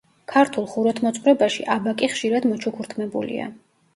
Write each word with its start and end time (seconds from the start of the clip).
ქართულ 0.35 0.63
ხუროთმოძღვრებაში 0.71 1.67
აბაკი 1.75 2.09
ხშირად 2.13 2.47
მოჩუქურთმებულია. 2.53 3.47